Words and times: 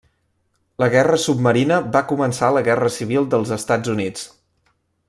La 0.83 0.87
guerra 0.95 1.19
submarina 1.25 1.77
va 1.97 2.03
començar 2.13 2.49
a 2.49 2.57
la 2.57 2.65
Guerra 2.71 2.91
Civil 2.99 3.31
dels 3.35 3.57
Estats 3.61 3.97
Units. 3.97 4.27